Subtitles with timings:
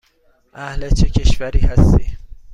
[0.53, 2.17] اهل چه کشوری هستی؟